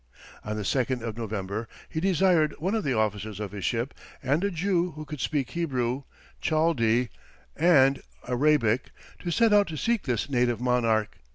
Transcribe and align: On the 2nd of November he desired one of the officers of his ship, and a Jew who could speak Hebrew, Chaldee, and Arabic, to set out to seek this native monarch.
On 0.43 0.55
the 0.55 0.63
2nd 0.63 1.01
of 1.03 1.15
November 1.15 1.69
he 1.87 1.99
desired 1.99 2.55
one 2.57 2.73
of 2.73 2.83
the 2.83 2.95
officers 2.97 3.39
of 3.39 3.51
his 3.51 3.63
ship, 3.63 3.93
and 4.23 4.43
a 4.43 4.49
Jew 4.49 4.93
who 4.93 5.05
could 5.05 5.19
speak 5.21 5.51
Hebrew, 5.51 6.01
Chaldee, 6.41 7.09
and 7.55 8.01
Arabic, 8.27 8.89
to 9.19 9.29
set 9.29 9.53
out 9.53 9.67
to 9.67 9.77
seek 9.77 10.01
this 10.05 10.27
native 10.27 10.59
monarch. 10.59 11.19